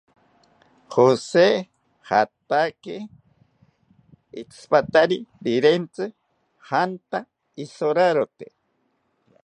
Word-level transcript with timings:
Jose 0.93 1.43
jataki 2.07 2.97
itsipatari 4.41 5.17
rirentzi 5.43 6.05
janta 6.67 7.19
isorarote 7.63 8.45